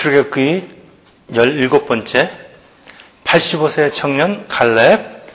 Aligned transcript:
출애굽기 0.00 0.66
17번째 1.30 2.30
85세 3.24 3.94
청년 3.94 4.48
갈렙 4.48 5.26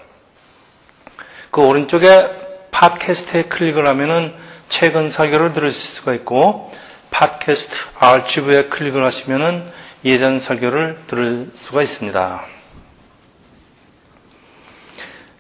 그 1.52 1.66
오른쪽에 1.66 2.27
팟캐스트에 2.71 3.43
클릭을 3.43 3.88
하면은 3.88 4.34
최근 4.68 5.09
설교를 5.09 5.54
들을 5.54 5.71
수가 5.71 6.13
있고 6.16 6.70
팟캐스트 7.12 7.76
아치브에 8.00 8.66
클릭을 8.66 9.05
하시면은 9.05 9.72
예전 10.04 10.40
설교를 10.40 11.00
들을 11.08 11.52
수가 11.55 11.82
있습니다. 11.82 12.46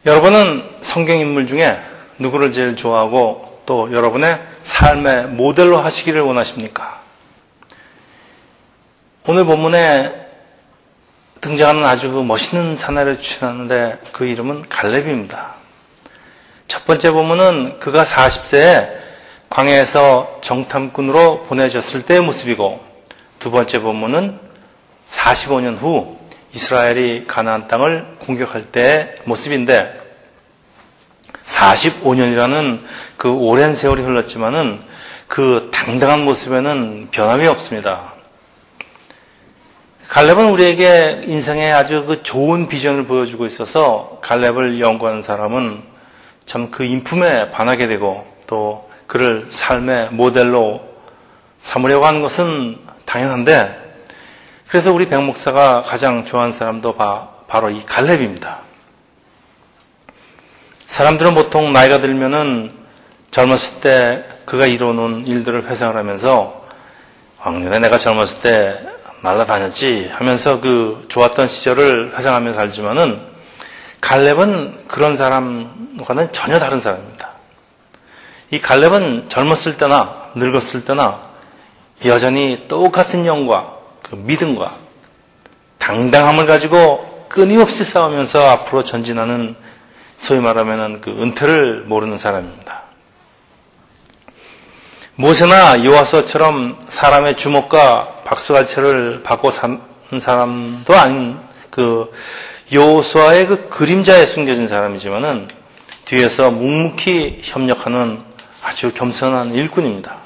여러분은 0.05 0.63
성경 0.81 1.19
인물 1.19 1.47
중에 1.47 1.79
누구를 2.19 2.51
제일 2.53 2.75
좋아하고 2.75 3.63
또 3.65 3.91
여러분의 3.91 4.39
삶의 4.63 5.27
모델로 5.27 5.79
하시기를 5.79 6.21
원하십니까? 6.21 7.01
오늘 9.27 9.45
본문에 9.45 10.25
등장하는 11.41 11.83
아주 11.83 12.09
멋있는 12.09 12.75
사나이를 12.75 13.19
추천하는데 13.19 13.99
그 14.11 14.25
이름은 14.25 14.69
갈렙입니다. 14.69 15.55
첫 16.67 16.85
번째 16.85 17.11
본문은 17.11 17.79
그가 17.79 18.03
40세에 18.05 19.04
광야에서 19.55 20.41
정탐꾼으로 20.41 21.45
보내졌을 21.45 22.01
때의 22.01 22.19
모습이고 22.19 22.83
두 23.39 23.51
번째 23.51 23.79
본문은 23.79 24.37
45년 25.13 25.77
후 25.79 26.17
이스라엘이 26.51 27.25
가나안 27.25 27.69
땅을 27.69 28.17
공격할 28.19 28.73
때의 28.73 29.15
모습인데 29.23 29.97
45년이라는 31.45 32.81
그 33.15 33.31
오랜 33.31 33.75
세월이 33.75 34.03
흘렀지만은 34.03 34.81
그 35.29 35.69
당당한 35.71 36.25
모습에는 36.25 37.11
변함이 37.11 37.47
없습니다. 37.47 38.13
갈렙은 40.09 40.49
우리에게 40.49 41.23
인생에 41.27 41.71
아주 41.71 42.03
그 42.03 42.23
좋은 42.23 42.67
비전을 42.67 43.05
보여주고 43.05 43.45
있어서 43.45 44.19
갈렙을 44.21 44.81
연구하는 44.81 45.21
사람은 45.21 45.81
참 46.45 46.71
그 46.71 46.83
인품에 46.83 47.51
반하게 47.51 47.87
되고 47.87 48.27
또 48.47 48.85
그를 49.07 49.47
삶의 49.49 50.11
모델로 50.11 50.87
삼으려고 51.61 52.05
하는 52.05 52.21
것은 52.21 52.79
당연한데 53.05 53.85
그래서 54.67 54.91
우리 54.91 55.07
백 55.07 55.21
목사가 55.21 55.83
가장 55.83 56.25
좋아하는 56.25 56.53
사람도 56.53 56.95
바, 56.95 57.29
바로 57.47 57.69
이 57.69 57.85
갈렙입니다. 57.85 58.59
사람들은 60.87 61.33
보통 61.33 61.71
나이가 61.71 61.99
들면은 61.99 62.71
젊었을 63.31 63.81
때 63.81 64.25
그가 64.45 64.65
이뤄놓은 64.65 65.27
일들을 65.27 65.69
회상을 65.69 65.95
하면서 65.95 66.65
왕년에 67.39 67.79
내가 67.79 67.97
젊었을 67.97 68.41
때 68.41 68.79
날라다녔지 69.21 70.11
하면서 70.13 70.61
그 70.61 71.05
좋았던 71.09 71.47
시절을 71.47 72.17
회상하면서 72.17 72.59
살지만은 72.59 73.19
갈렙은 74.01 74.87
그런 74.87 75.17
사람과는 75.17 76.31
전혀 76.31 76.59
다른 76.59 76.79
사람입니다. 76.79 77.34
이 78.55 78.59
갈렙은 78.61 79.27
젊었을 79.27 79.75
때나 79.77 80.31
늙었을 80.35 80.85
때나 80.85 81.23
여전히 82.05 82.69
똑같은 82.69 83.25
영과 83.25 83.77
그 84.01 84.15
믿음과 84.15 84.77
당당함을 85.77 86.45
가지고 86.45 87.25
끊임없이 87.27 87.83
싸우면서 87.83 88.47
앞으로 88.47 88.83
전진하는 88.83 89.57
소위 90.19 90.39
말하면 90.39 91.01
그 91.01 91.09
은퇴를 91.09 91.81
모르는 91.81 92.17
사람입니다. 92.17 92.83
모세나 95.15 95.83
요하서처럼 95.83 96.77
사람의 96.87 97.35
주먹과 97.35 98.21
박수갈채를 98.23 99.23
받고 99.23 99.51
산 99.51 99.81
사람도 100.17 100.93
아닌 100.93 101.37
그 101.71 102.09
요수아의 102.73 103.47
그 103.47 103.69
그림자에 103.69 104.27
숨겨진 104.27 104.69
사람이지만은 104.69 105.49
뒤에서 106.05 106.51
묵묵히 106.51 107.41
협력하는 107.43 108.34
아주 108.65 108.91
겸손한 108.93 109.53
일꾼입니다. 109.53 110.17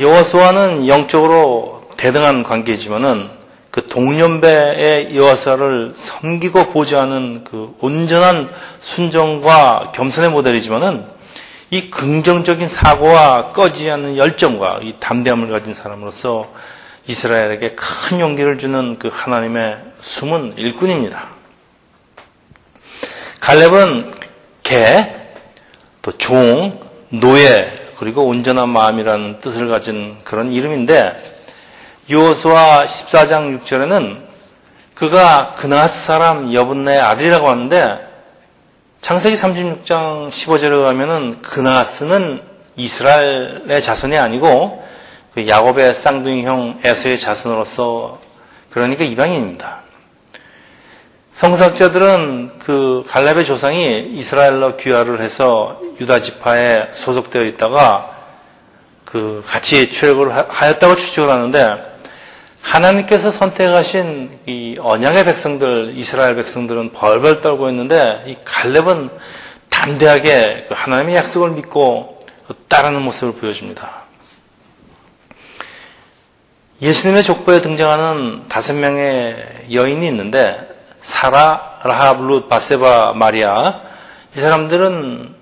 여호수아는 0.00 0.88
영적으로 0.88 1.90
대등한 1.98 2.42
관계이지만은 2.42 3.28
그 3.70 3.88
동년배의 3.88 5.14
여호사를 5.14 5.92
섬기고 5.94 6.72
보좌하는 6.72 7.44
그 7.44 7.76
온전한 7.80 8.48
순정과 8.80 9.92
겸손의 9.94 10.30
모델이지만은 10.30 11.04
이 11.70 11.90
긍정적인 11.90 12.68
사고와 12.68 13.52
꺼지지 13.52 13.90
않는 13.90 14.16
열정과 14.16 14.80
이 14.82 14.94
담대함을 14.98 15.50
가진 15.50 15.74
사람으로서 15.74 16.50
이스라엘에게 17.06 17.74
큰 17.74 18.20
용기를 18.20 18.56
주는 18.56 18.98
그 18.98 19.10
하나님의 19.12 19.76
숨은 20.00 20.54
일꾼입니다. 20.56 21.28
갈렙은 23.40 24.12
개, 24.62 25.21
또 26.02 26.10
종, 26.18 26.80
노예, 27.10 27.70
그리고 27.98 28.26
온전한 28.26 28.70
마음이라는 28.70 29.38
뜻을 29.40 29.68
가진 29.68 30.18
그런 30.24 30.52
이름인데 30.52 31.32
요수와 32.10 32.86
14장 32.86 33.60
6절에는 33.60 34.16
그가 34.94 35.54
그나스 35.54 36.04
사람 36.06 36.52
여분네 36.52 36.98
아들이라고 36.98 37.48
하는데 37.48 38.08
창세기 39.00 39.36
36장 39.36 40.28
15절에 40.28 40.84
가면은 40.84 41.42
그나스는 41.42 42.42
이스라엘의 42.76 43.82
자손이 43.82 44.18
아니고 44.18 44.82
그 45.34 45.46
야곱의 45.48 45.94
쌍둥이 45.94 46.44
형 46.44 46.80
에서의 46.84 47.20
자손으로서 47.20 48.18
그러니까 48.70 49.04
이방인입니다. 49.04 49.82
성사학자들은 51.34 52.58
그 52.58 53.04
갈렙의 53.08 53.46
조상이 53.46 54.10
이스라엘로 54.14 54.76
귀화를 54.76 55.22
해서 55.22 55.80
유다 56.02 56.20
지파에 56.20 56.88
소속되어 57.04 57.42
있다가 57.42 58.10
그 59.04 59.42
같이 59.46 59.90
출애굽을 59.90 60.32
하였다고 60.48 60.96
추측을 60.96 61.28
하는데 61.28 61.92
하나님께서 62.60 63.32
선택하신 63.32 64.40
이 64.46 64.76
언약의 64.80 65.24
백성들, 65.24 65.94
이스라엘 65.96 66.36
백성들은 66.36 66.92
벌벌 66.92 67.42
떨고 67.42 67.68
있는데 67.70 68.24
이 68.26 68.36
갈렙은 68.44 69.10
담대하게 69.68 70.66
그 70.68 70.74
하나님의 70.74 71.16
약속을 71.16 71.50
믿고 71.52 72.20
따르는 72.68 73.02
모습을 73.02 73.34
보여줍니다. 73.34 74.02
예수님의 76.80 77.22
족보에 77.24 77.62
등장하는 77.62 78.48
다섯 78.48 78.74
명의 78.74 79.36
여인이 79.72 80.06
있는데 80.08 80.68
사라, 81.00 81.80
라합, 81.84 82.22
룻, 82.22 82.48
바세바, 82.48 83.12
마리아 83.14 83.82
이 84.36 84.40
사람들은 84.40 85.41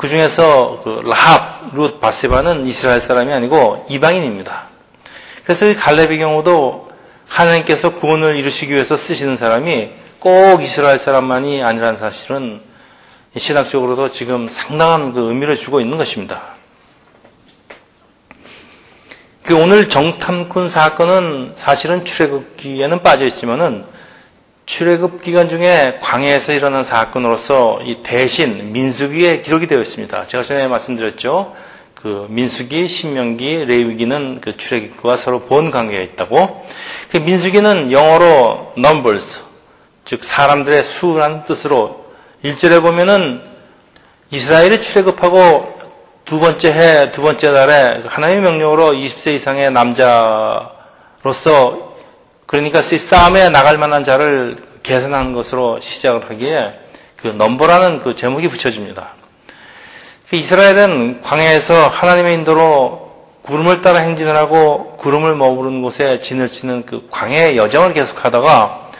그 0.00 0.08
중에서 0.08 0.80
그 0.82 1.02
라합, 1.12 1.74
룻, 1.74 2.00
바세바는 2.00 2.66
이스라엘 2.66 3.02
사람이 3.02 3.34
아니고 3.34 3.84
이방인입니다. 3.90 4.68
그래서 5.44 5.66
이 5.66 5.74
갈렙의 5.74 6.16
경우도 6.18 6.88
하나님께서 7.28 7.96
구원을 7.96 8.36
이루시기 8.36 8.72
위해서 8.72 8.96
쓰시는 8.96 9.36
사람이 9.36 9.90
꼭 10.18 10.62
이스라엘 10.62 10.98
사람만이 10.98 11.62
아니라는 11.62 11.98
사실은 11.98 12.62
신학적으로도 13.36 14.08
지금 14.08 14.48
상당한 14.48 15.12
그 15.12 15.20
의미를 15.28 15.56
주고 15.56 15.82
있는 15.82 15.98
것입니다. 15.98 16.54
그 19.42 19.54
오늘 19.54 19.90
정탐꾼 19.90 20.70
사건은 20.70 21.52
사실은 21.56 22.06
출애굽기에는 22.06 23.02
빠져 23.02 23.26
있지만은 23.26 23.84
출애굽 24.70 25.22
기간 25.22 25.48
중에 25.48 25.98
광해에서 26.00 26.52
일어난 26.52 26.84
사건으로서 26.84 27.80
이 27.82 28.04
대신 28.04 28.72
민수기에 28.72 29.40
기록이 29.40 29.66
되어 29.66 29.80
있습니다. 29.80 30.26
제가 30.26 30.44
전에 30.44 30.68
말씀드렸죠. 30.68 31.56
그 31.96 32.28
민수기, 32.30 32.86
신명기, 32.86 33.64
레위기는 33.66 34.40
그 34.40 34.56
출애굽과 34.56 35.16
서로 35.18 35.40
본 35.40 35.72
관계가 35.72 36.00
있다고. 36.12 36.64
그 37.10 37.18
민수기는 37.18 37.90
영어로 37.90 38.74
numbers, 38.78 39.40
즉 40.04 40.24
사람들의 40.24 40.84
수라는 40.84 41.44
뜻으로 41.44 42.04
1절에 42.44 42.80
보면은 42.80 43.42
이스라엘이 44.30 44.82
출애굽하고 44.82 45.80
두 46.26 46.38
번째 46.38 46.72
해, 46.72 47.10
두 47.10 47.22
번째 47.22 47.52
달에 47.52 48.04
하나님의 48.06 48.42
명령으로 48.42 48.92
20세 48.92 49.34
이상의 49.34 49.72
남자로서 49.72 50.70
그러니까 52.50 52.82
싸움에 52.82 53.48
나갈 53.50 53.78
만한 53.78 54.02
자를 54.02 54.56
계산하는 54.82 55.32
것으로 55.34 55.78
시작을 55.78 56.28
하기에 56.28 56.80
그 57.22 57.28
넘버라는 57.28 58.02
그 58.02 58.16
제목이 58.16 58.48
붙여집니다. 58.48 59.10
그 60.28 60.34
이스라엘은 60.34 61.22
광야에서 61.22 61.86
하나님의 61.88 62.34
인도로 62.34 63.08
구름을 63.42 63.82
따라 63.82 64.00
행진을 64.00 64.34
하고 64.34 64.96
구름을 64.96 65.36
머무르는 65.36 65.80
곳에 65.82 66.18
진을 66.22 66.48
치는 66.48 66.86
그 66.86 67.06
광야의 67.12 67.56
여정을 67.56 67.94
계속하다가 67.94 68.90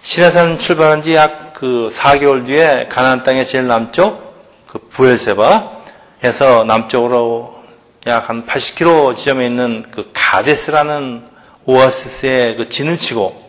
시내산 0.00 0.58
출발한 0.58 1.02
지 1.02 1.12
약 1.14 1.52
그 1.52 1.92
4개월 1.92 2.46
뒤에 2.46 2.86
가나안 2.88 3.24
땅의 3.24 3.44
제일 3.44 3.66
남쪽 3.66 4.64
그 4.68 4.78
부엘세바에서 4.92 6.64
남쪽으로 6.66 7.62
약 8.06 8.30
한 8.30 8.46
80km 8.46 9.16
지점에 9.18 9.44
있는 9.44 9.84
그 9.90 10.10
가데스라는 10.14 11.37
오아시스에 11.68 12.54
그 12.56 12.70
진을 12.70 12.96
치고 12.96 13.46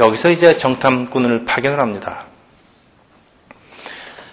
여기서 0.00 0.30
이제 0.30 0.58
정탐꾼을 0.58 1.44
파견을 1.44 1.78
합니다. 1.78 2.24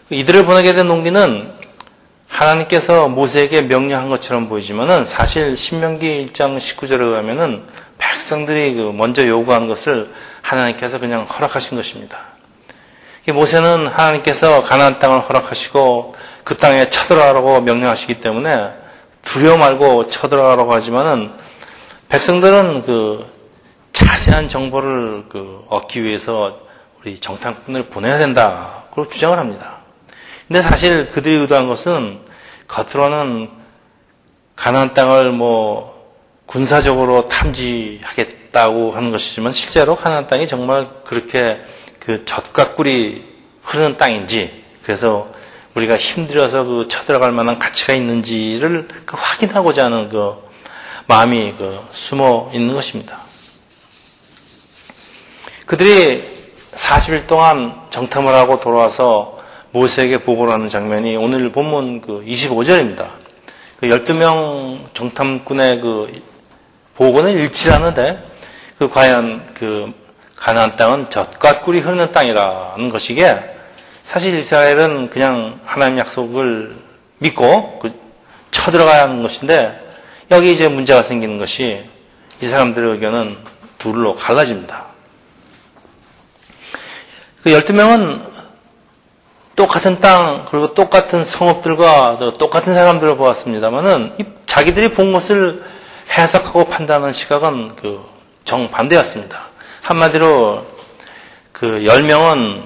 이들을 0.09 0.45
보내게 0.45 0.73
된 0.73 0.87
농기는 0.87 1.53
하나님께서 2.27 3.09
모세에게 3.09 3.63
명령한 3.63 4.09
것처럼 4.09 4.49
보이지만은 4.49 5.05
사실 5.05 5.55
신명기 5.55 6.31
1장 6.33 6.57
19절에 6.59 6.99
의하면은 6.99 7.65
백성들이 7.99 8.73
그 8.73 8.91
먼저 8.95 9.27
요구한 9.27 9.67
것을 9.67 10.11
하나님께서 10.41 10.97
그냥 10.97 11.25
허락하신 11.25 11.77
것입니다. 11.77 12.17
모세는 13.27 13.87
하나님께서 13.87 14.63
가나안 14.63 14.97
땅을 14.99 15.29
허락하시고 15.29 16.15
그 16.43 16.57
땅에 16.57 16.89
쳐들어가라고 16.89 17.61
명령하시기 17.61 18.19
때문에 18.21 18.71
두려워 19.21 19.57
말고 19.57 20.09
쳐들어가라고 20.09 20.73
하지만은 20.73 21.33
백성들은 22.09 22.85
그 22.85 23.25
자세한 23.91 24.49
정보를 24.49 25.25
그 25.29 25.65
얻기 25.69 26.03
위해서 26.03 26.59
우리 27.01 27.19
정탐꾼을 27.19 27.89
보내야 27.89 28.17
된다. 28.17 28.85
그걸 28.89 29.09
주장을 29.09 29.37
합니다. 29.37 29.79
근데 30.47 30.61
사실 30.61 31.11
그들이 31.11 31.35
의도한 31.35 31.67
것은 31.67 32.19
겉으로는 32.67 33.49
가나안 34.55 34.93
땅을 34.93 35.31
뭐 35.31 35.97
군사적으로 36.45 37.25
탐지하겠다고 37.25 38.91
하는 38.91 39.11
것이지만 39.11 39.51
실제로 39.51 39.95
가나안 39.95 40.27
땅이 40.27 40.47
정말 40.47 40.89
그렇게 41.03 41.59
그 41.99 42.23
젖과 42.23 42.75
꿀이 42.75 43.23
흐르는 43.63 43.97
땅인지 43.97 44.63
그래서 44.83 45.29
우리가 45.75 45.97
힘들어서 45.97 46.63
그 46.63 46.87
쳐들어갈 46.89 47.33
만한 47.33 47.59
가치가 47.59 47.93
있는지를 47.93 48.87
그 49.05 49.17
확인하고자 49.17 49.85
하는 49.85 50.07
그 50.09 50.46
마음이 51.07 51.53
그 51.57 51.81
숨어 51.93 52.51
있는 52.53 52.73
것입니다. 52.73 53.21
그들이 55.65 56.21
40일 56.75 57.27
동안 57.27 57.81
정탐을 57.89 58.33
하고 58.33 58.59
돌아와서 58.59 59.39
모세에게 59.71 60.19
보고를 60.19 60.53
하는 60.53 60.69
장면이 60.69 61.15
오늘 61.17 61.51
본문 61.51 62.01
그 62.01 62.23
25절입니다. 62.25 63.07
그 63.79 63.87
12명 63.87 64.93
정탐꾼의 64.93 65.81
그 65.81 66.21
보고는 66.95 67.33
일치하는데 67.33 68.23
그 68.79 68.89
과연 68.89 69.53
그 69.53 69.93
가나안 70.35 70.75
땅은 70.75 71.09
젖과 71.09 71.61
꿀이 71.61 71.81
흐르는 71.81 72.11
땅이라는 72.11 72.89
것이기에 72.89 73.55
사실 74.05 74.37
이스라엘은 74.37 75.09
그냥 75.09 75.59
하나님 75.65 75.99
약속을 75.99 76.75
믿고 77.19 77.79
그 77.79 77.93
쳐들어가야 78.51 79.03
하는 79.03 79.21
것인데 79.21 79.86
여기 80.31 80.53
이제 80.53 80.67
문제가 80.67 81.03
생기는 81.03 81.37
것이 81.37 81.85
이 82.41 82.47
사람들의 82.47 82.93
의견은 82.93 83.37
둘로 83.77 84.15
갈라집니다. 84.15 84.87
그 87.43 87.51
12명은 87.51 88.37
똑같은 89.55 89.99
땅 90.01 90.45
그리고 90.51 90.73
똑같은 90.73 91.23
성읍들과 91.23 92.19
똑같은 92.37 92.73
사람들을 92.73 93.17
보았습니다만은 93.17 94.17
자기들이 94.45 94.93
본 94.93 95.13
것을 95.13 95.63
해석하고 96.09 96.65
판단하는 96.65 97.13
시각은 97.13 97.75
그 97.75 98.05
정반대였습니다. 98.43 99.47
한마디로 99.81 100.65
그 101.53 101.65
10명은 101.85 102.63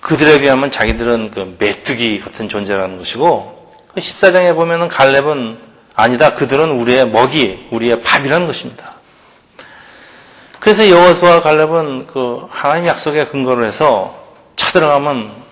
그들에 0.00 0.40
비하면 0.40 0.70
자기들은 0.70 1.30
그 1.30 1.56
메뚜기 1.58 2.20
같은 2.20 2.48
존재라는 2.48 2.98
것이고 2.98 3.74
14장에 3.96 4.50
그 4.50 4.54
보면은 4.54 4.88
갈렙은 4.88 5.71
아니다. 5.94 6.34
그들은 6.34 6.70
우리의 6.70 7.08
먹이, 7.08 7.68
우리의 7.70 8.02
밥이라는 8.02 8.46
것입니다. 8.46 8.94
그래서 10.60 10.88
여호수와 10.88 11.42
갈렙은 11.42 12.06
그 12.06 12.46
하나님 12.50 12.86
약속에 12.86 13.26
근거를 13.26 13.66
해서 13.66 14.14
쳐들어가면 14.56 15.42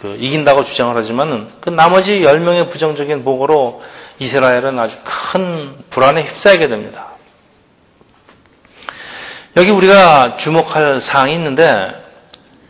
그 0.00 0.16
이긴다고 0.18 0.64
주장을 0.64 0.96
하지만은 0.96 1.48
그 1.60 1.70
나머지 1.70 2.20
10명의 2.24 2.70
부정적인 2.70 3.24
보고로 3.24 3.82
이스라엘은 4.18 4.78
아주 4.78 4.96
큰 5.04 5.76
불안에 5.90 6.22
휩싸이게 6.22 6.68
됩니다. 6.68 7.08
여기 9.56 9.70
우리가 9.70 10.36
주목할 10.36 11.00
사항이 11.00 11.34
있는데 11.34 11.78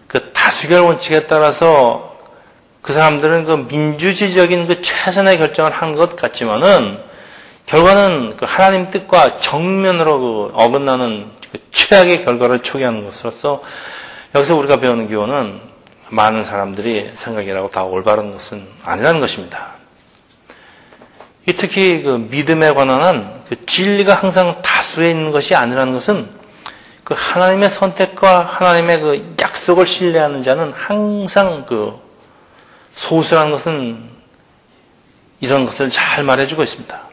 그 0.06 0.32
다수결 0.32 0.82
원칙에 0.82 1.25
따라서 1.25 2.17
그 2.82 2.93
사람들은 2.94 3.44
그 3.44 3.52
민주주의적인 3.69 4.67
그 4.67 4.81
최선의 4.81 5.38
결정을 5.38 5.72
한 5.72 5.94
것 5.94 6.17
같지만은 6.17 7.10
결과는 7.70 8.37
그 8.37 8.46
하나님 8.49 8.90
뜻과 8.90 9.38
정면으로 9.38 10.19
그 10.19 10.50
어긋나는 10.55 11.31
그 11.52 11.58
최악의 11.70 12.25
결과를 12.25 12.64
초기하는 12.64 13.05
것으로서 13.05 13.62
여기서 14.34 14.56
우리가 14.56 14.78
배우는 14.78 15.08
교훈은 15.08 15.61
많은 16.08 16.44
사람들이 16.44 17.12
생각이라고 17.14 17.70
다 17.70 17.84
올바른 17.84 18.32
것은 18.32 18.67
아니라는 18.82 19.20
것입니다. 19.20 19.75
특히 21.58 22.02
그 22.02 22.26
믿음에 22.31 22.75
관한 22.75 23.44
그 23.49 23.64
진리가 23.67 24.14
항상 24.14 24.62
다수에 24.62 25.11
있는 25.11 25.31
것이 25.31 25.55
아니라는 25.55 25.93
것은 25.93 26.28
그 27.05 27.14
하나님의 27.17 27.70
선택과 27.70 28.41
하나님의 28.41 29.00
그 29.00 29.34
약속을 29.41 29.86
신뢰하는 29.86 30.43
자는 30.43 30.72
항상 30.72 31.67
그 31.67 32.00
소수라는 32.94 33.53
것은 33.53 34.10
이런 35.39 35.65
것을 35.65 35.89
잘 35.89 36.24
말해주고 36.24 36.65
있습니다. 36.65 37.09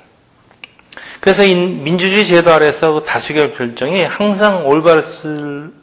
그래서 1.19 1.43
이 1.43 1.55
민주주의 1.55 2.25
제도 2.25 2.51
아래서 2.51 2.93
그 2.93 3.03
다수결 3.03 3.55
결정이 3.55 4.03
항상 4.03 4.67
올바를 4.67 5.03
수는 5.03 5.73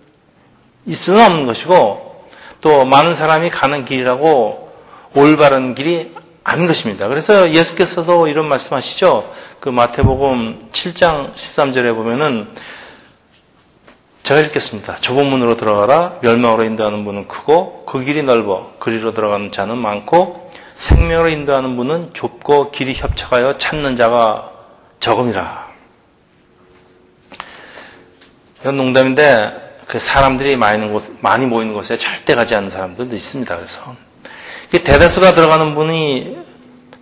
없는 0.87 1.47
것이고 1.47 2.25
또 2.61 2.85
많은 2.85 3.15
사람이 3.15 3.51
가는 3.51 3.85
길이라고 3.85 4.73
올바른 5.15 5.75
길이 5.75 6.15
아닌 6.45 6.67
것입니다. 6.67 7.09
그래서 7.09 7.51
예수께서도 7.51 8.29
이런 8.29 8.49
말씀하시죠. 8.49 9.33
그 9.61 9.71
마태복음 9.71 10.71
7장 10.73 11.35
13절에 11.35 11.95
보면은 11.95 12.49
제가 14.25 14.41
읽겠습니다. 14.41 15.01
좁은 15.01 15.29
문으로 15.29 15.57
들어가라. 15.57 16.21
멸망으로 16.23 16.65
인도하는 16.65 17.01
문은 17.01 17.29
크고 17.29 17.85
그 17.85 18.03
길이 18.05 18.23
넓어 18.23 18.73
그리로 18.79 19.13
들어가는 19.13 19.53
자는 19.53 19.77
많고 19.77 20.51
생명으로 20.75 21.29
인도하는 21.29 21.71
문은 21.71 22.11
좁고 22.15 22.71
길이 22.71 22.95
협착하여 22.95 23.59
찾는 23.59 23.97
자가 23.97 24.54
적음이라. 25.01 25.73
이건 28.61 28.77
농담인데 28.77 29.65
그 29.87 29.99
사람들이 29.99 30.57
많이, 30.57 30.89
곳, 30.91 31.05
많이 31.21 31.47
모이는 31.47 31.75
곳에 31.75 31.97
절대 31.97 32.35
가지 32.35 32.55
않는 32.55 32.71
사람들도 32.71 33.15
있습니다. 33.15 33.57
그래서 33.57 33.97
대다수가 34.71 35.33
들어가는 35.33 35.75
분이 35.75 36.37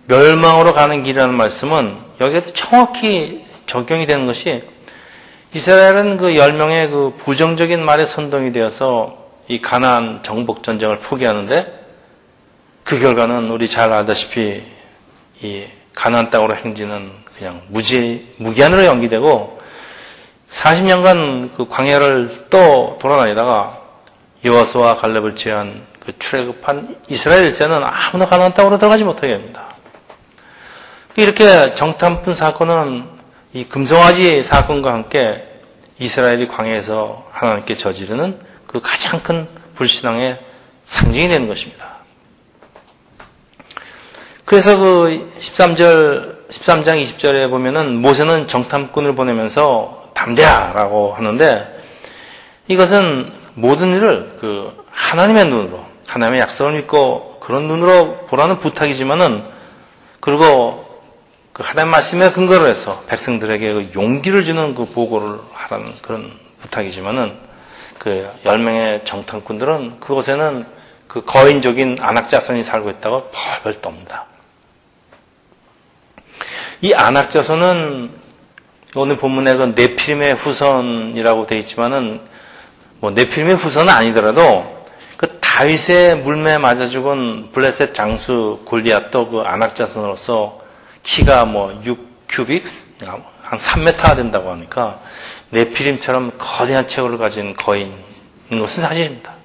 멸망으로 0.07 0.73
가는 0.73 1.03
길이라는 1.03 1.35
말씀은 1.35 1.97
여기에도 2.19 2.51
정확히 2.53 3.45
적용이 3.67 4.05
되는 4.05 4.27
것이 4.27 4.63
이스라엘은 5.53 6.17
그 6.17 6.27
10명의 6.27 6.89
그 6.89 7.13
부정적인 7.23 7.83
말에 7.83 8.05
선동이 8.05 8.51
되어서 8.51 9.17
이 9.47 9.61
가나안 9.61 10.23
정복 10.23 10.63
전쟁을 10.63 10.99
포기하는데 10.99 11.83
그 12.83 12.99
결과는 12.99 13.49
우리 13.49 13.67
잘 13.69 13.91
알다시피 13.93 14.63
이 15.41 15.65
가나안 15.93 16.29
땅으로 16.31 16.55
행진은 16.55 17.22
그냥 17.43 17.61
무지 17.67 18.33
무기한으로 18.37 18.85
연기되고 18.85 19.59
40년간 20.49 21.53
그 21.57 21.67
광야를 21.67 22.45
또 22.49 22.97
돌아다니다가 23.01 23.81
여호수와 24.45 24.95
갈렙을 24.95 25.35
제한 25.35 25.85
그 25.99 26.17
출애굽한 26.19 27.01
이스라엘 27.09 27.47
일세는 27.47 27.83
아무나 27.83 28.27
가나안 28.27 28.53
땅으로 28.53 28.77
들어가지 28.77 29.03
못하게 29.03 29.33
합니다. 29.33 29.75
이렇게 31.17 31.75
정탐꾼 31.75 32.35
사건은 32.35 33.09
이 33.51 33.65
금송아지 33.65 34.43
사건과 34.43 34.93
함께 34.93 35.45
이스라엘이 35.99 36.47
광야에서 36.47 37.27
하나님께 37.29 37.75
저지르는 37.75 38.39
그 38.67 38.79
가장 38.79 39.21
큰 39.21 39.49
불신앙의 39.75 40.39
상징이 40.85 41.27
되는 41.27 41.49
것입니다. 41.49 41.97
그래서 44.45 44.77
그 44.77 45.33
13절, 45.39 46.32
13장 46.49 47.01
20절에 47.01 47.49
보면은 47.49 47.95
모세는 48.01 48.47
정탐꾼을 48.47 49.15
보내면서 49.15 50.11
담대하라고 50.13 51.13
하는데 51.13 51.81
이것은 52.67 53.31
모든 53.55 53.95
일을 53.95 54.37
그 54.39 54.85
하나님의 54.91 55.47
눈으로, 55.47 55.85
하나님의 56.07 56.41
약속을 56.41 56.73
믿고 56.73 57.39
그런 57.39 57.67
눈으로 57.67 58.25
보라는 58.27 58.59
부탁이지만은 58.59 59.43
그리고 60.19 60.85
그 61.51 61.61
하나님 61.63 61.91
말씀에 61.91 62.31
근거로 62.31 62.65
해서 62.67 63.03
백성들에게 63.07 63.73
그 63.73 63.91
용기를 63.93 64.45
주는 64.45 64.73
그 64.73 64.85
보고를 64.85 65.39
하라는 65.51 65.93
그런 66.01 66.31
부탁이지만은 66.61 67.37
그 67.99 68.29
열명의 68.45 69.05
정탐꾼들은 69.05 69.99
그곳에는 69.99 70.65
그 71.07 71.23
거인적인 71.25 71.97
안악자손이 71.99 72.63
살고 72.63 72.89
있다고 72.89 73.29
벌벌 73.31 73.81
떱니다. 73.81 74.32
이 76.83 76.93
안악자손은 76.93 78.09
오늘 78.95 79.15
본문에 79.15 79.55
그 79.55 79.63
네피림의 79.73 80.33
후손이라고 80.33 81.47
되어 81.47 81.59
있지만은 81.59 82.19
뭐 82.99 83.11
네피림의 83.11 83.55
후손은 83.55 83.87
아니더라도 83.87 84.85
그 85.15 85.39
다윗의 85.39 86.17
물매 86.17 86.57
맞아 86.57 86.87
죽은 86.87 87.53
블레셋 87.53 87.93
장수 87.93 88.59
골리앗도 88.65 89.29
그 89.29 89.39
안악자손으로서 89.39 90.59
키가 91.03 91.45
뭐 91.45 91.81
6큐빅스 91.85 93.05
한 93.05 93.59
3m 93.59 94.17
된다고 94.17 94.51
하니까 94.51 94.99
네피림처럼 95.51 96.33
거대한 96.37 96.89
체구를 96.89 97.17
가진 97.17 97.55
거인인 97.55 97.95
것은 98.59 98.83
사실입니다. 98.83 99.35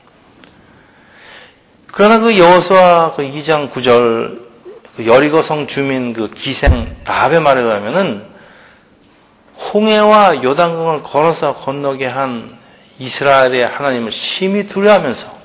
그러나 1.93 2.19
그 2.19 2.37
여호수아 2.37 3.15
그 3.15 3.23
2장 3.23 3.71
9절 3.71 4.48
그 4.99 5.07
여리고성 5.07 5.69
주민 5.69 6.13
그 6.13 6.29
기생 6.31 6.97
라합의 7.05 7.41
말에 7.41 7.63
의하면은 7.63 8.27
홍해와 9.73 10.43
요단강을 10.43 11.05
걸어서 11.05 11.55
건너게 11.55 12.05
한 12.05 12.59
이스라엘의 12.99 13.65
하나님을 13.65 14.11
심히 14.11 14.67
두려워하면서 14.67 15.39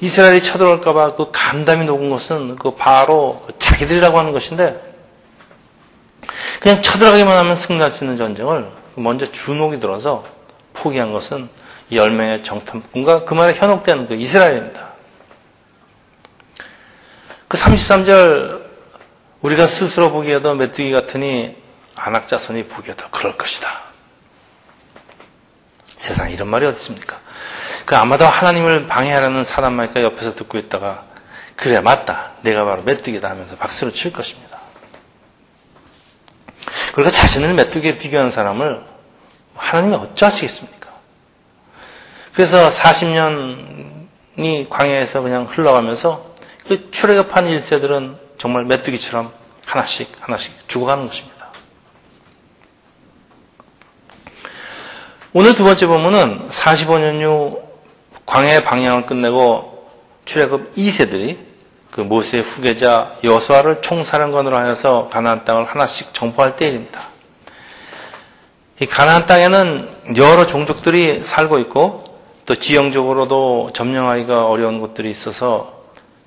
이스라엘이 0.00 0.42
쳐들어올까봐 0.42 1.14
그 1.14 1.30
감담이 1.30 1.84
녹은 1.84 2.10
것은 2.10 2.56
그 2.56 2.74
바로 2.74 3.46
자기들이라고 3.60 4.18
하는 4.18 4.32
것인데 4.32 4.80
그냥 6.60 6.82
쳐들어가기만 6.82 7.38
하면 7.38 7.54
승리할 7.54 7.92
수 7.92 8.02
있는 8.02 8.16
전쟁을 8.16 8.66
먼저 8.96 9.30
주눅이 9.30 9.78
들어서 9.78 10.24
포기한 10.72 11.12
것은 11.12 11.48
열 11.92 12.10
명의 12.10 12.42
정탐꾼과 12.42 13.26
그 13.26 13.34
말에 13.34 13.54
현혹된 13.54 14.08
그 14.08 14.14
이스라엘입니다. 14.14 14.89
그 17.50 17.58
33절 17.58 18.62
우리가 19.40 19.66
스스로 19.66 20.12
보기에도 20.12 20.54
메뚜기 20.54 20.92
같으니 20.92 21.56
안악자손이 21.96 22.66
보기에도 22.66 23.08
그럴 23.10 23.36
것이다. 23.36 23.68
세상에 25.96 26.32
이런 26.32 26.46
말이 26.46 26.64
어디 26.64 26.76
있습니까? 26.76 27.18
그 27.86 27.96
아마도 27.96 28.24
하나님을 28.24 28.86
방해하려는 28.86 29.42
사람 29.42 29.74
말까 29.74 30.00
옆에서 30.00 30.36
듣고 30.36 30.58
있다가 30.58 31.06
그래 31.56 31.80
맞다 31.80 32.34
내가 32.42 32.64
바로 32.64 32.82
메뚜기다 32.82 33.28
하면서 33.28 33.56
박수를 33.56 33.94
칠 33.94 34.12
것입니다. 34.12 34.60
그러니까 36.94 37.20
자신을 37.20 37.54
메뚜기에 37.54 37.96
비교하는 37.96 38.30
사람을 38.30 38.84
하나님이 39.56 39.96
어찌하시겠습니까? 39.96 40.88
그래서 42.32 42.70
40년이 42.70 44.68
광야에서 44.68 45.22
그냥 45.22 45.46
흘러가면서 45.50 46.29
그 46.29 46.29
출애굽한 46.92 47.46
일세들은 47.48 48.16
정말 48.38 48.64
메뚜기처럼 48.64 49.32
하나씩 49.66 50.10
하나씩 50.20 50.68
죽어가는 50.68 51.06
것입니다. 51.06 51.50
오늘 55.32 55.54
두 55.54 55.64
번째 55.64 55.86
본문은 55.86 56.48
45년 56.48 57.24
후 57.24 57.62
광야의 58.26 58.64
방향을 58.64 59.06
끝내고 59.06 59.88
출애굽 60.24 60.74
2세들이 60.76 61.38
그 61.90 62.00
모세의 62.00 62.42
후계자 62.42 63.16
여수아를 63.24 63.82
총사령관으로 63.82 64.56
하여서 64.56 65.08
가나안 65.12 65.44
땅을 65.44 65.64
하나씩 65.66 66.14
정포할 66.14 66.56
때입니다. 66.56 67.08
이 68.80 68.86
가나안 68.86 69.26
땅에는 69.26 70.16
여러 70.16 70.46
종족들이 70.46 71.20
살고 71.22 71.58
있고 71.60 72.18
또 72.46 72.54
지형적으로도 72.56 73.72
점령하기가 73.74 74.46
어려운 74.46 74.80
곳들이 74.80 75.10
있어서 75.10 75.79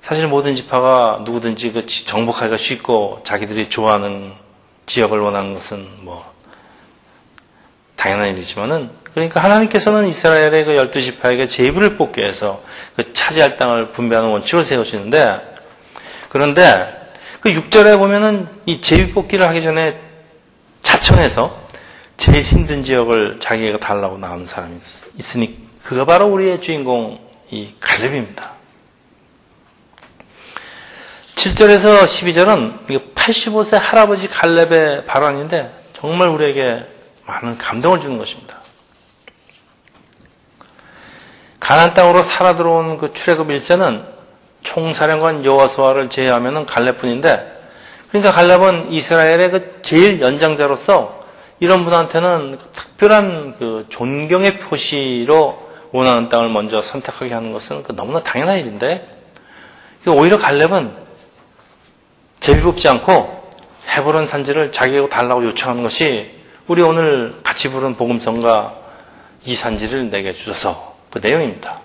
사실 0.04 0.26
모든 0.26 0.54
지파가 0.54 1.22
누구든지 1.24 1.72
그 1.72 1.86
정복하기가 1.86 2.58
쉽고 2.58 3.22
자기들이 3.24 3.70
좋아하는 3.70 4.34
지역을 4.84 5.18
원하는 5.18 5.54
것은 5.54 5.88
뭐 6.02 6.30
당연한 7.96 8.34
일이지만은 8.34 8.90
그러니까 9.14 9.42
하나님께서는 9.42 10.08
이스라엘의 10.08 10.64
그 10.66 10.76
열두 10.76 11.00
지파에게 11.00 11.46
제입을 11.46 11.96
뽑게 11.96 12.22
해서 12.22 12.62
그 12.96 13.14
차지할 13.14 13.56
땅을 13.56 13.92
분배하는 13.92 14.28
원칙을 14.28 14.64
세우시는데 14.64 15.40
그런데 16.28 16.62
그 17.40 17.50
6절에 17.50 17.98
보면은 17.98 18.48
이 18.66 18.82
제비 18.82 19.12
뽑기를 19.12 19.46
하기 19.48 19.62
전에 19.62 19.98
자천해서 20.82 21.62
제일 22.18 22.42
힘든 22.42 22.82
지역을 22.82 23.38
자기가 23.40 23.78
달라고 23.78 24.18
나오는 24.18 24.44
사람이 24.44 24.78
있으니 25.18 25.56
그가 25.84 26.04
바로 26.04 26.26
우리의 26.26 26.60
주인공 26.60 27.20
이 27.50 27.72
갈렙입니다. 27.80 28.53
7절에서 31.44 32.06
12절은 32.06 32.86
85세 33.14 33.78
할아버지 33.78 34.28
갈렙의 34.28 35.04
발언인데 35.04 35.70
정말 35.92 36.28
우리에게 36.28 36.86
많은 37.26 37.58
감동을 37.58 38.00
주는 38.00 38.16
것입니다. 38.16 38.62
가난 41.60 41.92
땅으로 41.92 42.22
살아 42.22 42.56
들어온 42.56 42.96
그 42.96 43.12
출애굽 43.12 43.50
일세는 43.50 44.06
총사령관 44.62 45.44
여호수아를 45.44 46.08
제외하면 46.08 46.64
갈렙뿐인데 46.64 47.60
그러니까 48.08 48.32
갈렙은 48.32 48.92
이스라엘의 48.92 49.50
그 49.50 49.80
제일 49.82 50.22
연장자로서 50.22 51.24
이런 51.60 51.84
분한테는 51.84 52.58
특별한 52.72 53.56
그 53.58 53.86
존경의 53.90 54.60
표시로 54.60 55.68
원하는 55.92 56.30
땅을 56.30 56.48
먼저 56.48 56.80
선택하게 56.80 57.34
하는 57.34 57.52
것은 57.52 57.82
그 57.82 57.94
너무나 57.94 58.22
당연한 58.22 58.58
일인데 58.60 59.06
오히려 60.06 60.38
갈렙은 60.38 61.03
제비 62.44 62.60
뽑지 62.60 62.86
않고 62.86 63.52
헤브론 63.88 64.26
산지를 64.26 64.70
자기에게 64.70 65.08
달라고 65.08 65.46
요청하는 65.46 65.82
것이 65.82 66.30
우리 66.66 66.82
오늘 66.82 67.36
같이 67.42 67.70
부른 67.70 67.96
복음성과 67.96 68.74
이 69.46 69.54
산지를 69.54 70.10
내게 70.10 70.32
주셔서 70.32 70.94
그 71.10 71.20
내용입니다. 71.22 71.80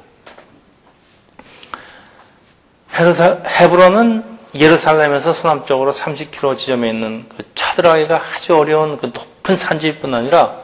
헤브론은 2.94 4.26
예루살렘에서 4.54 5.32
서남쪽으로 5.32 5.94
30km 5.94 6.58
지점에 6.58 6.90
있는 6.90 7.30
그 7.30 7.46
차들어가기가 7.56 8.22
아주 8.36 8.58
어려운 8.58 8.98
그 8.98 9.06
높은 9.06 9.56
산지일 9.56 10.00
뿐 10.00 10.14
아니라 10.14 10.56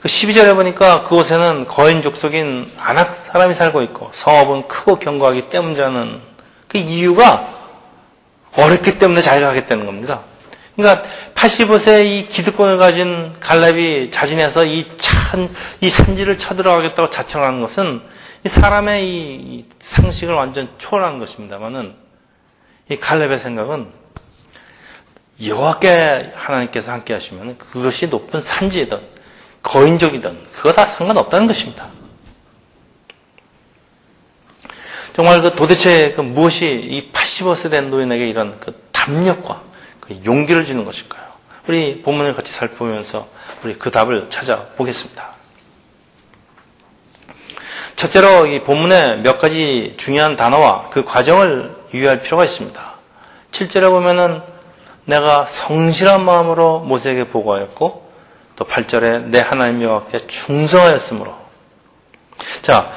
그 0.00 0.08
12절에 0.08 0.56
보니까 0.56 1.04
그곳에는 1.04 1.68
거인 1.68 2.02
족속인 2.02 2.68
아낙 2.80 3.14
사람이 3.32 3.54
살고 3.54 3.82
있고 3.82 4.10
성업은 4.12 4.66
크고 4.66 4.98
견고하기 4.98 5.50
때문이라는 5.50 6.20
그 6.66 6.78
이유가 6.78 7.54
어렵기 8.56 8.98
때문에 8.98 9.22
자기가 9.22 9.48
하겠다는 9.48 9.86
겁니다. 9.86 10.22
그러니까 10.76 11.06
85세 11.34 12.04
이 12.04 12.28
기득권을 12.28 12.78
가진 12.78 13.32
갈렙이 13.40 14.10
자진해서 14.10 14.64
이 14.64 14.86
찬, 14.98 15.48
이 15.80 15.88
산지를 15.88 16.38
쳐들어가겠다고 16.38 17.10
자청하는 17.10 17.60
것은 17.62 18.02
이 18.44 18.48
사람의 18.48 19.06
이 19.06 19.66
상식을 19.78 20.34
완전 20.34 20.68
초월한 20.78 21.18
것입니다만은 21.18 21.94
이 22.90 22.96
갈렙의 22.96 23.38
생각은 23.38 23.88
여호와께 25.42 26.32
하나님께서 26.34 26.92
함께 26.92 27.14
하시면 27.14 27.58
그것이 27.58 28.08
높은 28.08 28.40
산지이든 28.40 29.00
거인적이든 29.62 30.38
그거 30.52 30.72
다 30.72 30.84
상관없다는 30.86 31.46
것입니다. 31.46 31.88
정말 35.14 35.42
그 35.42 35.54
도대체 35.54 36.12
그 36.12 36.22
무엇이 36.22 36.64
이 36.64 37.12
85세 37.12 37.72
된 37.72 37.90
노인에게 37.90 38.28
이런 38.28 38.58
그 38.58 38.82
담력과 38.90 39.62
그 40.00 40.20
용기를 40.24 40.66
주는 40.66 40.84
것일까요? 40.84 41.24
우리 41.68 42.02
본문을 42.02 42.34
같이 42.34 42.52
살펴보면서 42.52 43.28
우리 43.62 43.74
그 43.74 43.90
답을 43.90 44.28
찾아보겠습니다. 44.30 45.34
첫째로 47.96 48.46
이 48.46 48.60
본문에 48.62 49.22
몇 49.22 49.38
가지 49.38 49.94
중요한 49.98 50.36
단어와 50.36 50.90
그 50.90 51.04
과정을 51.04 51.76
유의할 51.94 52.22
필요가 52.22 52.44
있습니다. 52.44 52.94
7절에 53.52 53.88
보면은 53.90 54.42
내가 55.04 55.44
성실한 55.44 56.24
마음으로 56.24 56.80
모세에게 56.80 57.28
보고하였고 57.28 58.10
또 58.56 58.64
8절에 58.64 59.26
내 59.26 59.40
하나님 59.40 59.82
여호와께 59.82 60.26
충성하였으므로 60.26 61.36
자 62.62 62.92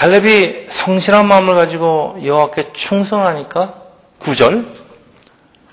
갈렙이 0.00 0.68
성실한 0.70 1.28
마음을 1.28 1.54
가지고 1.54 2.16
여호와께 2.24 2.72
충성하니까 2.72 3.74
9절 4.22 4.66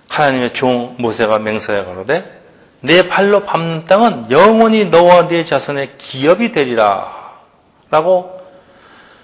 하나님의 0.10 0.54
종 0.54 0.98
모세가 1.00 1.40
맹세해 1.40 1.86
가로되 1.86 2.42
내 2.82 3.08
발로 3.08 3.46
밟는 3.46 3.86
땅은 3.86 4.30
영원히 4.30 4.90
너와 4.90 5.30
네 5.30 5.46
자손의 5.46 5.98
기업이 5.98 6.52
되리라 6.52 7.38
라고 7.90 8.42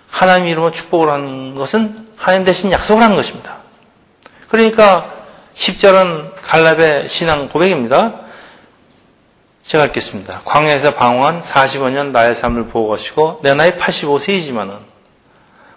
하나님 0.10 0.48
이름으로 0.48 0.72
축복을 0.72 1.10
하는 1.10 1.56
것은 1.56 2.08
하나님 2.16 2.46
대신 2.46 2.72
약속을 2.72 3.04
하는 3.04 3.18
것입니다. 3.18 3.58
그러니까 4.48 5.14
10절은 5.54 6.36
갈렙의 6.44 7.10
신앙 7.10 7.50
고백입니다. 7.50 8.22
제가 9.64 9.84
읽겠습니다. 9.88 10.44
광야에서 10.46 10.96
방황한 10.96 11.42
45년 11.42 12.12
나의 12.12 12.36
삶을 12.36 12.68
보고 12.68 12.88
가시고 12.88 13.42
내 13.44 13.54
나이 13.54 13.74
85세이지만은 13.74 14.93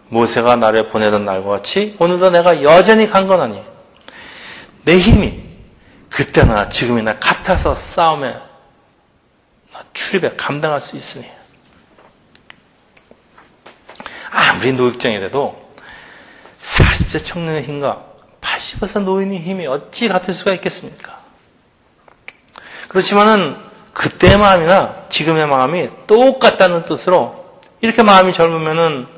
모세가 0.09 0.57
나를 0.57 0.89
보내던 0.91 1.25
날과 1.25 1.51
같이 1.51 1.97
오늘도 1.99 2.31
내가 2.31 2.63
여전히 2.63 3.09
강건하니 3.09 3.63
내 4.85 4.99
힘이 4.99 5.43
그때나 6.11 6.69
지금이나 6.69 7.19
같아서 7.19 7.75
싸움에 7.75 8.35
출입에 9.93 10.37
감당할 10.37 10.81
수 10.81 10.97
있으니 10.97 11.27
아무리 14.31 14.73
노익장이라도 14.73 15.67
40세 16.63 17.25
청년의 17.25 17.65
힘과 17.65 18.05
80세 18.41 19.01
노인의 19.01 19.41
힘이 19.41 19.67
어찌 19.67 20.09
같을 20.09 20.35
수가 20.35 20.55
있겠습니까? 20.55 21.21
그렇지만은 22.89 23.57
그때의 23.93 24.39
마음이나 24.39 25.07
지금의 25.09 25.47
마음이 25.47 25.89
똑같다는 26.07 26.85
뜻으로 26.85 27.61
이렇게 27.81 28.03
마음이 28.03 28.35
젊으면은 28.35 29.16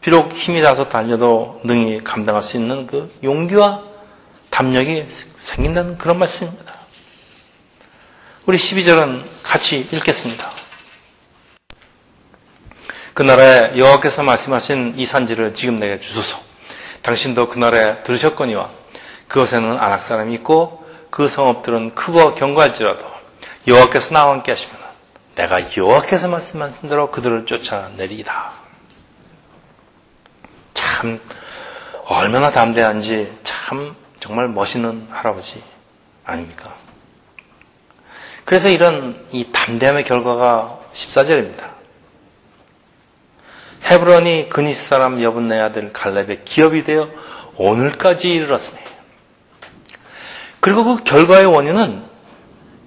비록 0.00 0.32
힘이 0.32 0.62
다소 0.62 0.88
달려도 0.88 1.60
능히 1.64 2.02
감당할 2.02 2.42
수 2.42 2.56
있는 2.56 2.86
그 2.86 3.12
용기와 3.22 3.82
담력이 4.50 5.06
생긴다는 5.40 5.98
그런 5.98 6.18
말씀입니다. 6.18 6.74
우리 8.46 8.56
12절은 8.56 9.22
같이 9.42 9.80
읽겠습니다. 9.92 10.50
그날에 13.12 13.76
여호와께서 13.76 14.22
말씀하신 14.22 14.94
이 14.96 15.04
산지를 15.04 15.54
지금 15.54 15.78
내게 15.78 15.98
주소서. 16.00 16.40
당신도 17.02 17.48
그날에 17.50 18.02
들으셨거니와 18.02 18.70
그것에는 19.28 19.78
안악 19.78 20.04
사람이 20.04 20.34
있고 20.36 20.86
그 21.10 21.28
성읍들은 21.28 21.94
크고 21.94 22.34
견고할지라도 22.34 23.04
여호와께서 23.66 24.14
나와 24.14 24.32
함께 24.32 24.52
하시면 24.52 24.76
내가 25.34 25.76
여호와께서 25.76 26.28
말씀하신 26.28 26.88
대로 26.88 27.10
그들을 27.10 27.44
쫓아내리이다. 27.46 28.59
참 31.00 31.18
얼마나 32.04 32.50
담대한지 32.50 33.32
참 33.42 33.96
정말 34.20 34.48
멋있는 34.48 35.08
할아버지 35.10 35.62
아닙니까? 36.26 36.74
그래서 38.44 38.68
이런 38.68 39.26
이 39.32 39.50
담대함의 39.50 40.04
결과가 40.04 40.80
14절입니다. 40.92 41.70
헤브론이 43.84 44.50
그니스 44.50 44.88
사람 44.88 45.22
여분네 45.22 45.58
아들 45.58 45.90
갈렙의 45.94 46.44
기업이 46.44 46.84
되어 46.84 47.08
오늘까지 47.56 48.28
이르렀으니. 48.28 48.78
그리고 50.60 50.84
그 50.84 51.04
결과의 51.04 51.46
원인은 51.46 52.04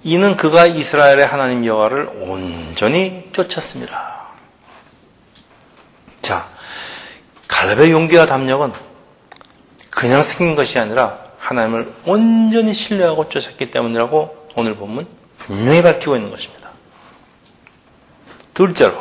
이는 0.04 0.36
그가 0.36 0.66
이스라엘의 0.66 1.26
하나님 1.26 1.66
여호와를 1.66 2.10
온전히 2.20 3.30
쫓았습니다. 3.32 4.28
자, 6.22 6.53
갈렙의 7.48 7.90
용기와 7.90 8.26
담력은 8.26 8.72
그냥 9.90 10.22
생긴 10.22 10.54
것이 10.54 10.78
아니라 10.78 11.18
하나님을 11.38 11.92
온전히 12.06 12.72
신뢰하고 12.72 13.28
쫓았기 13.28 13.70
때문이라고 13.70 14.48
오늘 14.56 14.76
본문 14.76 15.06
분명히 15.38 15.82
밝히고 15.82 16.16
있는 16.16 16.30
것입니다. 16.30 16.70
둘째로 18.54 18.94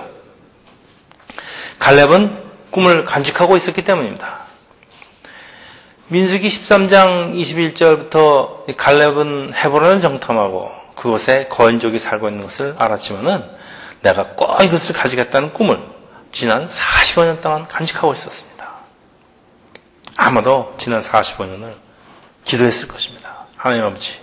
갈렙은 1.79 2.43
꿈을 2.71 3.05
간직하고 3.05 3.55
있었기 3.57 3.81
때문입니다. 3.83 4.43
민수기 6.07 6.49
13장 6.49 7.33
21절부터 7.33 8.75
갈렙은 8.77 9.53
헤브론을 9.53 10.01
정탐하고 10.01 10.71
그곳에 10.95 11.47
거인족이 11.47 11.99
살고 11.99 12.29
있는 12.29 12.43
것을 12.43 12.75
알았지만은 12.77 13.43
내가 14.01 14.29
꼭 14.35 14.61
이것을 14.63 14.93
가지겠다는 14.95 15.53
꿈을 15.53 15.92
지난 16.33 16.67
45년 16.67 17.41
동안 17.41 17.67
간직하고 17.67 18.13
있었습니다. 18.13 18.73
아마도 20.17 20.75
지난 20.79 21.01
45년을 21.03 21.75
기도했을 22.43 22.87
것입니다. 22.87 23.45
하나님 23.55 23.85
아버지, 23.85 24.19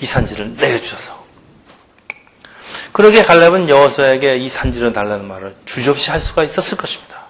이 0.00 0.06
산지를 0.06 0.56
내려주셔서. 0.56 1.22
그러게 2.92 3.22
갈렙은 3.22 3.68
여호수에게 3.68 4.38
이 4.38 4.48
산지를 4.48 4.92
달라는 4.92 5.28
말을 5.28 5.56
주저없이 5.66 6.10
할 6.10 6.20
수가 6.20 6.42
있었을 6.44 6.76
것입니다. 6.76 7.22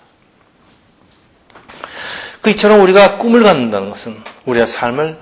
그 2.40 2.50
이처럼 2.50 2.80
우리가 2.80 3.18
꿈을 3.18 3.42
갖는다는 3.42 3.90
것은 3.90 4.22
우리의 4.46 4.68
삶을 4.68 5.18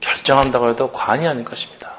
결정한다고 0.00 0.70
해도 0.70 0.92
과언이 0.92 1.26
아닐 1.26 1.44
것입니다. 1.44 1.94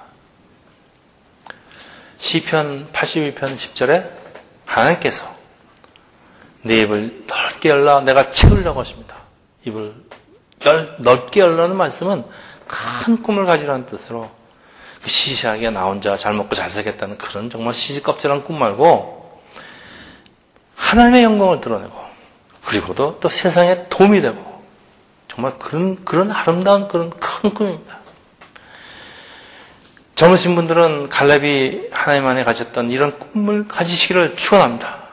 시편 2.17 2.91
82편 2.91 3.55
10절에 3.55 4.09
하나님께서 4.65 5.36
내 6.67 6.77
입을 6.77 7.25
넓게 7.27 7.69
열라 7.69 8.01
내가 8.01 8.31
채우려고 8.31 8.81
하십니다. 8.81 9.15
입을 9.65 9.95
넓게 10.99 11.39
열라는 11.39 11.75
말씀은 11.75 12.25
큰 12.67 13.23
꿈을 13.23 13.45
가지라는 13.45 13.85
뜻으로 13.85 14.29
그 15.01 15.09
시시하게 15.09 15.69
나 15.69 15.85
혼자 15.85 16.17
잘 16.17 16.33
먹고 16.33 16.55
잘 16.55 16.69
살겠다는 16.69 17.17
그런 17.17 17.49
정말 17.49 17.73
시시껍질한 17.73 18.43
꿈 18.43 18.59
말고 18.59 19.41
하나님의 20.75 21.23
영광을 21.23 21.61
드러내고 21.61 21.95
그리고도 22.65 23.19
또 23.19 23.29
세상에 23.29 23.87
도움이 23.89 24.21
되고 24.21 24.63
정말 25.27 25.57
그런 25.59 26.03
그런 26.03 26.31
아름다운 26.31 26.87
그런 26.87 27.11
큰 27.11 27.53
꿈입니다. 27.53 27.99
젊으신 30.15 30.55
분들은 30.55 31.09
갈렙이 31.09 31.89
하나님 31.91 32.25
안에 32.25 32.43
가졌던 32.43 32.89
이런 32.89 33.19
꿈을 33.19 33.67
가지시기를 33.67 34.35
축원합니다. 34.35 35.03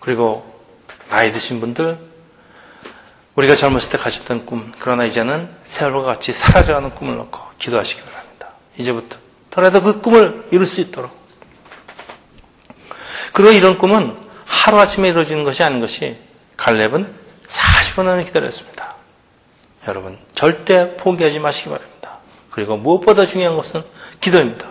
그리고 0.00 0.53
나이 1.14 1.30
드신 1.30 1.60
분들 1.60 1.96
우리가 3.36 3.54
젊었을 3.54 3.88
때 3.88 3.98
가졌던 3.98 4.46
꿈, 4.46 4.72
그러나 4.80 5.04
이제는 5.04 5.48
세월과 5.66 6.02
같이 6.02 6.32
사라져가는 6.32 6.90
꿈을 6.96 7.14
놓고 7.14 7.38
기도하시기 7.60 8.02
바랍니다. 8.02 8.48
이제부터. 8.78 9.16
더라도 9.50 9.80
그 9.80 10.00
꿈을 10.00 10.48
이룰 10.50 10.66
수 10.66 10.80
있도록. 10.80 11.16
그리고 13.32 13.52
이런 13.52 13.78
꿈은 13.78 14.16
하루아침에 14.44 15.08
이루어지는 15.08 15.44
것이 15.44 15.62
아닌 15.62 15.80
것이 15.80 16.18
갈렙은 16.56 17.14
40년을 17.46 18.26
기다렸습니다. 18.26 18.96
여러분, 19.86 20.18
절대 20.34 20.96
포기하지 20.96 21.38
마시기 21.38 21.70
바랍니다. 21.70 22.18
그리고 22.50 22.76
무엇보다 22.76 23.26
중요한 23.26 23.56
것은 23.56 23.84
기도입니다. 24.20 24.66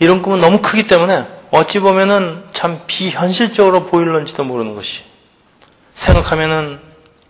이런 0.00 0.20
꿈은 0.22 0.40
너무 0.40 0.62
크기 0.62 0.88
때문에 0.88 1.37
어찌 1.50 1.78
보면은 1.78 2.44
참 2.52 2.82
비현실적으로 2.86 3.86
보일런지도 3.86 4.44
모르는 4.44 4.74
것이 4.74 5.02
생각하면은 5.94 6.80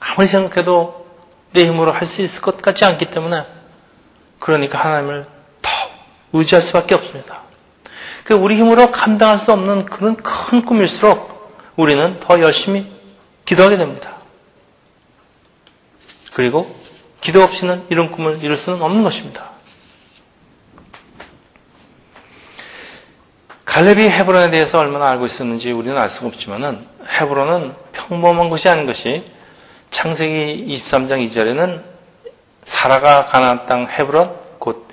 아무리 0.01 0.27
생각해도 0.27 1.07
내 1.53 1.67
힘으로 1.67 1.93
할 1.93 2.07
수 2.07 2.23
있을 2.23 2.41
것 2.43 2.61
같지 2.61 2.85
않기 2.85 3.07
때문에 3.07 3.45
그러니까 4.39 4.79
하나님을 4.79 5.27
더 5.63 5.71
의지할 6.33 6.63
수밖에 6.63 6.95
없습니다. 6.95 7.43
그 8.25 8.35
우리 8.35 8.57
힘으로 8.57 8.91
감당할 8.91 9.39
수 9.39 9.53
없는 9.53 9.87
그런 9.87 10.17
큰 10.17 10.65
꿈일수록 10.65 11.39
우리는 11.77 12.21
더 12.21 12.41
열심히 12.41 12.87
기도하게 13.47 13.79
됩니다. 13.79 14.17
그리고 16.35 16.75
기도 17.21 17.43
없이는 17.43 17.87
이런 17.89 18.11
꿈을 18.11 18.43
이룰 18.43 18.57
수는 18.57 18.83
없는 18.83 19.03
것입니다. 19.03 19.48
갈렙이 23.69 24.09
헤브론에 24.09 24.51
대해서 24.51 24.79
얼마나 24.79 25.11
알고 25.11 25.27
있었는지 25.27 25.71
우리는 25.73 25.97
알 25.99 26.09
수가 26.09 26.29
없지만은 26.29 26.81
헤브론은 27.07 27.75
평범한 27.93 28.49
것이 28.49 28.67
아닌 28.67 28.87
것이 28.87 29.31
창세기 29.91 30.83
23장 30.87 31.23
2절에는 31.29 31.83
사라가 32.65 33.27
가나안 33.27 33.67
땅 33.67 33.87
헤브론 33.87 34.35
곧 34.59 34.89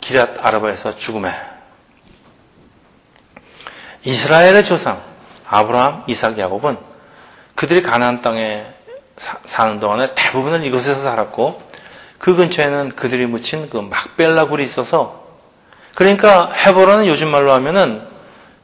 기랏 0.00 0.44
아르바에서 0.44 0.96
죽음에. 0.96 1.32
이스라엘의 4.02 4.64
조상 4.64 5.00
아브라함, 5.46 6.04
이삭, 6.08 6.38
야곱은 6.38 6.76
그들이 7.54 7.82
가나안 7.82 8.20
땅에 8.22 8.66
사는 9.46 9.78
동안에 9.78 10.14
대부분을 10.16 10.64
이곳에서 10.66 11.02
살았고 11.02 11.62
그 12.18 12.34
근처에는 12.34 12.96
그들이 12.96 13.26
묻힌 13.26 13.70
그 13.70 13.76
막벨라 13.78 14.48
굴이 14.48 14.64
있어서 14.64 15.28
그러니까 15.98 16.52
헤브론은 16.52 17.06
요즘 17.06 17.28
말로 17.28 17.50
하면은 17.50 18.07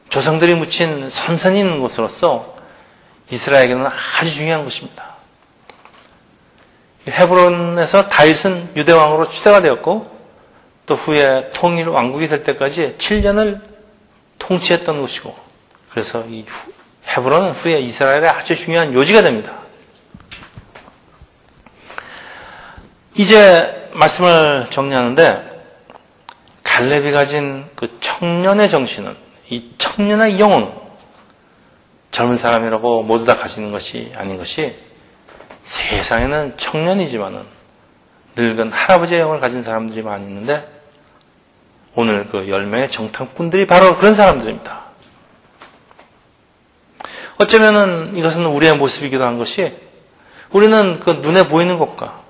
조상들이 0.09 0.55
묻힌 0.55 1.09
선산이 1.09 1.59
있는 1.59 1.79
곳으로서 1.81 2.55
이스라엘에게는 3.29 3.87
아주 3.87 4.33
중요한 4.33 4.63
곳입니다. 4.63 5.15
헤브론에서 7.07 8.09
다윗은 8.09 8.71
유대 8.75 8.91
왕으로 8.93 9.29
추대가 9.29 9.61
되었고 9.61 10.15
또 10.85 10.95
후에 10.95 11.51
통일 11.55 11.87
왕국이 11.87 12.27
될 12.27 12.43
때까지 12.43 12.95
7년을 12.97 13.61
통치했던 14.39 15.01
곳이고 15.01 15.35
그래서 15.91 16.23
이 16.27 16.45
헤브론은 17.07 17.51
후에 17.51 17.79
이스라엘의 17.79 18.29
아주 18.29 18.55
중요한 18.55 18.93
요지가 18.93 19.21
됩니다. 19.21 19.59
이제 23.15 23.89
말씀을 23.93 24.67
정리하는데 24.71 25.55
갈렙이 26.63 27.11
가진 27.11 27.65
그 27.75 27.97
청년의 28.01 28.69
정신은 28.69 29.24
이 29.49 29.71
청년의 29.77 30.39
영혼 30.39 30.73
젊은 32.11 32.37
사람이라고 32.37 33.03
모두 33.03 33.25
다 33.25 33.37
가지는 33.37 33.71
것이 33.71 34.11
아닌 34.15 34.37
것이 34.37 34.75
세상에는 35.63 36.57
청년이지만은 36.57 37.43
늙은 38.35 38.71
할아버지의 38.71 39.19
영을 39.19 39.39
가진 39.39 39.63
사람들이 39.63 40.01
많이 40.01 40.25
있는데 40.27 40.67
오늘 41.95 42.27
그 42.29 42.49
열매의 42.49 42.91
정탐꾼들이 42.91 43.67
바로 43.67 43.97
그런 43.97 44.15
사람들입니다. 44.15 44.85
어쩌면은 47.39 48.15
이것은 48.17 48.45
우리의 48.45 48.77
모습이기도 48.77 49.23
한 49.23 49.37
것이 49.37 49.73
우리는 50.51 50.99
그 51.01 51.09
눈에 51.09 51.47
보이는 51.47 51.77
것과 51.77 52.21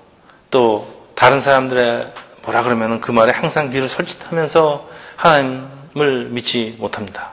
또 0.50 1.06
다른 1.14 1.42
사람들의 1.42 2.12
뭐라 2.42 2.62
그러면은 2.62 3.00
그 3.00 3.10
말에 3.10 3.30
항상 3.34 3.70
귀를 3.70 3.88
설치하면서 3.88 4.88
하나님 5.16 5.75
을 5.98 6.26
믿지 6.26 6.76
못합니다. 6.78 7.32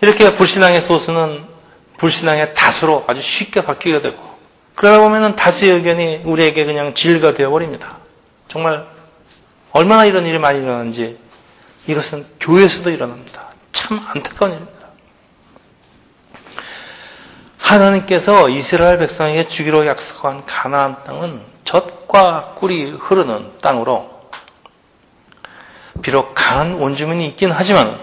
이렇게 0.00 0.34
불신앙의 0.36 0.82
소수는 0.82 1.44
불신앙의 1.98 2.54
다수로 2.54 3.04
아주 3.06 3.20
쉽게 3.20 3.62
바뀌게 3.62 4.00
되고 4.00 4.18
그러다 4.74 5.00
보면은 5.00 5.36
다수의 5.36 5.72
의견이 5.72 6.22
우리에게 6.24 6.64
그냥 6.64 6.94
진리가 6.94 7.34
되어버립니다. 7.34 7.98
정말 8.48 8.86
얼마나 9.72 10.04
이런 10.04 10.26
일이 10.26 10.38
많이 10.38 10.60
일어나는지 10.60 11.18
이것은 11.86 12.26
교회에서도 12.40 12.90
일어납니다. 12.90 13.48
참 13.72 14.04
안타까운 14.08 14.52
일입니다. 14.52 14.82
하나님께서 17.58 18.48
이스라엘 18.48 18.98
백성에게 18.98 19.48
주기로 19.48 19.86
약속한 19.86 20.44
가나안 20.46 21.04
땅은 21.04 21.42
젖과 21.64 22.54
꿀이 22.56 22.92
흐르는 22.98 23.58
땅으로 23.60 24.11
비록 26.02 26.34
강한 26.34 26.74
원주민이 26.74 27.28
있긴 27.28 27.52
하지만 27.52 27.98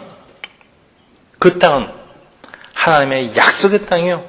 그 1.38 1.60
땅은 1.60 1.92
하나님의 2.74 3.36
약속의 3.36 3.86
땅이요 3.86 4.26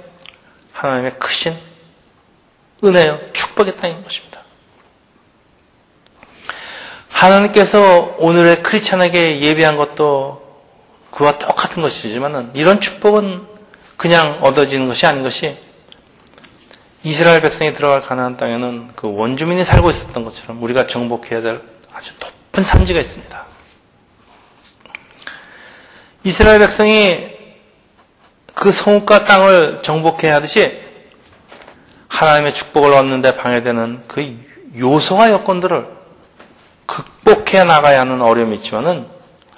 하나님의 0.72 1.18
크신 1.18 1.56
은혜요 2.82 3.32
축복의 3.32 3.76
땅인 3.76 4.02
것입니다. 4.02 4.40
하나님께서 7.08 8.16
오늘의 8.18 8.62
크리스찬에게 8.62 9.42
예비한 9.42 9.76
것도 9.76 10.40
그와 11.10 11.38
똑같은 11.38 11.82
것이지만 11.82 12.52
이런 12.54 12.80
축복은 12.80 13.46
그냥 13.96 14.38
얻어지는 14.42 14.86
것이 14.86 15.04
아닌 15.06 15.22
것이 15.22 15.58
이스라엘 17.02 17.42
백성이 17.42 17.74
들어갈 17.74 18.02
가나안 18.02 18.36
땅에는 18.36 18.92
그 18.96 19.12
원주민이 19.12 19.64
살고 19.64 19.90
있었던 19.90 20.24
것처럼 20.24 20.62
우리가 20.62 20.86
정복해야 20.86 21.42
될 21.42 21.62
아주 21.92 22.12
높은 22.18 22.64
산지가 22.64 23.00
있습니다. 23.00 23.49
이스라엘 26.22 26.58
백성이 26.58 27.30
그 28.54 28.72
성읍과 28.72 29.24
땅을 29.24 29.80
정복해야 29.82 30.36
하듯이 30.36 30.78
하나님의 32.08 32.54
축복을 32.54 32.92
얻는데 32.92 33.36
방해되는 33.36 34.04
그 34.06 34.38
요소와 34.76 35.30
여건들을 35.30 35.88
극복해 36.86 37.64
나가야 37.64 38.00
하는 38.00 38.20
어려움이 38.20 38.56
있지만은 38.56 39.06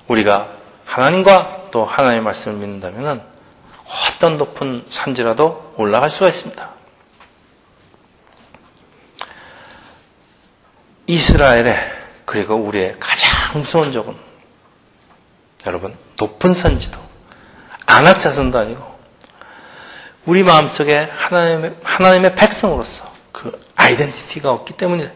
우리가 0.07 0.48
하나님과 0.85 1.68
또 1.70 1.85
하나님의 1.85 2.22
말씀을 2.22 2.59
믿는다면은 2.59 3.22
어떤 4.14 4.38
높은 4.38 4.85
산지라도 4.88 5.75
올라갈 5.77 6.11
수가 6.11 6.29
있습니다. 6.29 6.70
이스라엘의 11.07 11.92
그리고 12.25 12.55
우리의 12.55 12.96
가장 13.01 13.31
무서운 13.55 13.92
적은 13.92 14.32
여러분 15.66 15.96
높은 16.18 16.55
산지도 16.55 16.98
안악자손도 17.87 18.59
아니고 18.59 18.92
우리 20.25 20.42
마음속에 20.42 20.96
하나님의, 20.96 21.77
하나님의 21.83 22.35
백성으로서 22.37 23.12
그 23.33 23.61
아이덴티티가 23.75 24.51
없기 24.51 24.77
때문에 24.77 25.12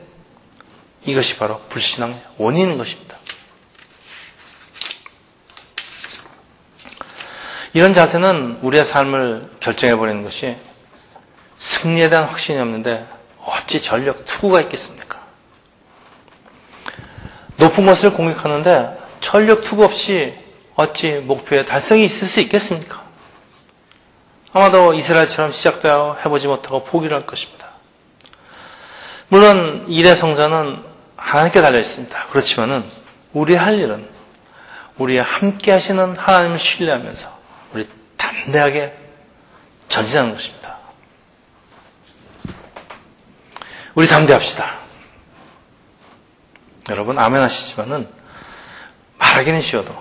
이것이 1.05 1.39
바로 1.39 1.61
불신앙의 1.69 2.21
원인인 2.39 2.79
것입니다. 2.79 3.17
이런 7.73 7.95
자세는 7.95 8.61
우리의 8.63 8.85
삶을 8.85 9.51
결정해버리는 9.61 10.23
것이 10.25 10.57
승리에 11.59 12.09
대한 12.09 12.25
확신이 12.25 12.59
없는데 12.59 13.07
어찌 13.45 13.81
전력 13.81 14.25
투구가 14.25 14.63
있겠습니까? 14.63 15.21
높은 17.59 17.87
것을 17.87 18.13
공격하는데 18.13 19.06
전력 19.37 19.65
투구 19.65 19.85
없이 19.85 20.35
어찌 20.77 21.09
목표에 21.11 21.67
달성이 21.67 22.07
있을 22.07 22.27
수 22.27 22.41
있겠습니까? 22.41 23.05
아마도 24.51 24.95
이스라엘처럼 24.95 25.53
시작되어 25.53 26.21
해보지 26.25 26.47
못하고 26.47 26.85
포기를 26.85 27.15
할 27.15 27.27
것입니다. 27.27 27.73
물론 29.29 29.89
일의 29.89 30.17
성자는 30.17 30.83
하나님께 31.17 31.61
달려 31.61 31.79
있습니다. 31.81 32.29
그렇지만은 32.29 32.91
우리 33.35 33.55
할 33.55 33.79
일은 33.79 34.09
우리와 34.97 35.23
함께 35.27 35.71
하시는 35.71 36.17
하나님을 36.17 36.59
신뢰하면서 36.59 37.39
우리 37.75 37.87
담대하게 38.17 38.95
전진하는 39.91 40.33
것입니다. 40.33 40.79
우리 43.95 44.09
담대합시다. 44.09 44.79
여러분 46.89 47.19
아멘 47.19 47.43
하시지만은 47.43 48.16
말하기는 49.19 49.61
쉬워도 49.61 49.95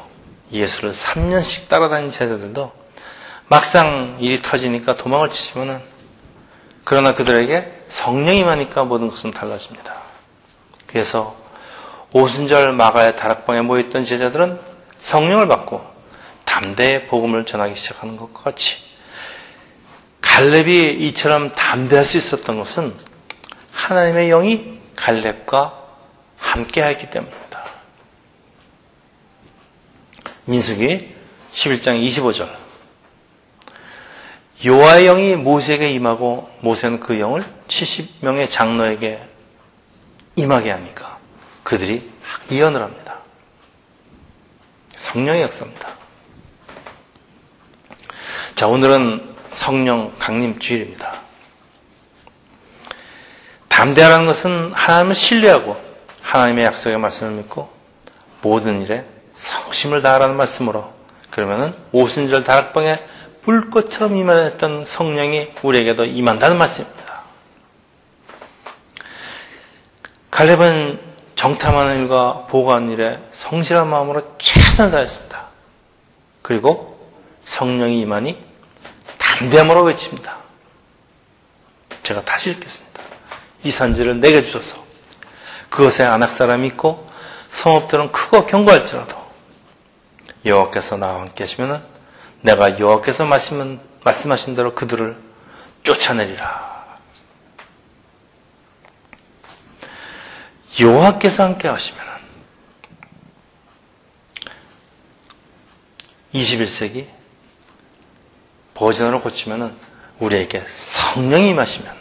예수를 0.52 0.94
3년씩 0.94 1.68
따라다닌 1.68 2.10
제자들도 2.10 2.72
막상 3.48 4.18
일이 4.20 4.42
터지니까 4.42 4.96
도망을 4.98 5.30
치지만은 5.30 5.82
그러나 6.84 7.16
그들에게 7.16 7.86
성령이 7.90 8.44
많으니까 8.44 8.84
모든 8.84 9.08
것은 9.08 9.32
달라집니다. 9.32 9.96
그래서 10.88 11.36
오순절 12.14 12.74
마가의 12.74 13.18
다락방에 13.18 13.62
모였던 13.62 14.06
제자들은 14.06 14.60
성령을 15.00 15.48
받고 15.48 15.86
담대의 16.46 17.08
복음을 17.08 17.46
전하기 17.46 17.76
시작하는 17.76 18.18
것과 18.18 18.44
같이 18.44 18.76
갈렙이 20.22 21.08
이처럼 21.08 21.54
담대할 21.54 22.06
수 22.06 22.18
있었던 22.18 22.60
것은 22.60 22.94
하나님의 23.72 24.30
영이 24.30 24.80
갈렙과 24.96 25.74
함께 26.38 26.82
하였기 26.82 27.10
때문입니다. 27.10 27.45
민수기 30.46 31.16
11장 31.54 32.04
25절 32.04 32.66
요하의 34.66 35.06
영이 35.06 35.36
모세에게 35.36 35.90
임하고 35.90 36.50
모세는 36.62 37.00
그 37.00 37.20
영을 37.20 37.44
70명의 37.68 38.50
장로에게 38.50 39.22
임하게 40.36 40.72
하니까 40.72 41.18
그들이 41.64 42.10
이언을 42.50 42.82
합니다. 42.82 43.20
성령의 44.98 45.44
역사입니다. 45.44 45.96
자, 48.56 48.68
오늘은 48.68 49.36
성령 49.52 50.16
강림 50.20 50.60
주일입니다. 50.60 51.22
담대하라는 53.68 54.26
것은 54.26 54.74
하나님을 54.74 55.16
신뢰하고 55.16 55.76
하나님의 56.22 56.66
약속의 56.66 56.98
말씀을 56.98 57.34
믿고 57.34 57.70
모든 58.42 58.82
일에 58.84 59.06
성심을 59.36 60.02
다하라는 60.02 60.38
말씀으로 60.38 60.94
그러면은 61.32 61.74
오순절 61.92 62.44
다락방에 62.44 63.00
불꽃처럼 63.44 64.16
임하였던 64.16 64.86
성령이 64.86 65.52
우리에게도 65.62 66.06
임한다는 66.06 66.58
말씀입니다. 66.58 67.24
갈렙은 70.32 71.00
정탐하는 71.36 72.04
일과 72.04 72.46
보고하는 72.48 72.92
일에 72.92 73.20
성실한 73.34 73.90
마음으로 73.90 74.36
최선을 74.38 74.92
다했습니다. 74.92 75.46
그리고 76.42 76.98
성령이 77.42 78.02
임하니 78.02 78.38
담대함으로 79.18 79.84
외칩니다. 79.84 80.38
제가 82.04 82.24
다시 82.24 82.50
읽겠습니다. 82.50 83.02
이 83.64 83.72
산지를 83.72 84.20
내게 84.20 84.44
주소서. 84.44 84.84
그것에 85.70 86.04
안악 86.04 86.32
사람이 86.32 86.68
있고 86.70 87.10
성읍들은 87.52 88.12
크고 88.12 88.46
견고할지라도 88.46 89.25
여호와께서 90.46 90.98
나와 90.98 91.22
함께 91.22 91.44
하시면은 91.44 91.82
내가 92.42 92.80
여호와께서 92.80 93.26
말씀은, 93.26 93.80
말씀하신 94.04 94.56
대로 94.56 94.76
그들을 94.76 95.18
쫓아내리라. 95.84 96.76
여호와께서 100.80 101.44
함께 101.44 101.68
하시면은 101.68 102.14
21세기 106.34 107.08
버전으로 108.74 109.22
고치면은 109.22 109.74
우리에게 110.20 110.64
성령이 110.78 111.54
마시면 111.54 111.96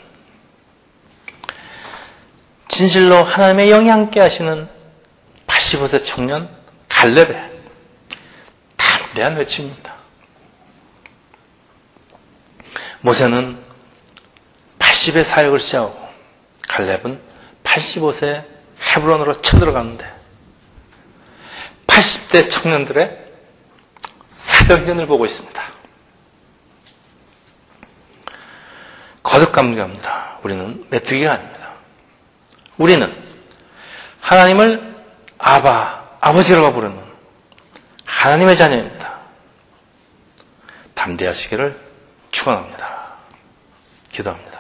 진실로 2.69 3.23
하나님의 3.23 3.69
영이 3.69 3.89
함께 3.89 4.19
하시는 4.19 4.69
85세 5.47 6.05
청년 6.05 6.49
갈렙의 6.89 7.54
담대한 9.15 9.37
외침입니다. 9.37 9.95
모세는 13.01 13.63
80의 14.79 15.25
사역을 15.25 15.61
시작하고 15.61 16.09
갈렙은 16.69 17.21
85세 17.63 18.45
헤브론으로 18.81 19.41
쳐들어가는데 19.41 20.13
80대 21.87 22.51
청년들의 22.51 23.25
사역연을 24.37 25.07
보고 25.07 25.25
있습니다. 25.27 25.63
거듭 29.23 29.53
감격합니다. 29.53 30.39
우리는 30.43 30.87
메뚜기가 30.91 31.33
아닙니다. 31.33 31.71
우리는 32.77 33.23
하나님을 34.21 34.95
아바, 35.39 36.19
아버지라고 36.21 36.73
부르는 36.73 37.05
하나님의 38.05 38.57
자녀입니다. 38.57 38.94
담대하시기를 41.05 41.79
축원합니다. 42.31 43.15
기도합니다. 44.11 44.54